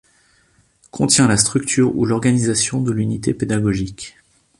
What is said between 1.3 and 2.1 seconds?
structure ou